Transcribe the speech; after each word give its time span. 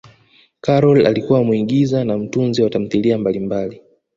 karol 0.61 1.05
alikuwa 1.07 1.43
muigiza 1.43 2.03
na 2.03 2.17
mtunzi 2.17 2.63
wa 2.63 2.69
tamthilia 2.69 3.17
mbalimbali 3.17 3.81